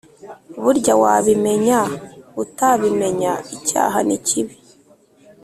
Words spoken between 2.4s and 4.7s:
utabimenya icyaha nikibi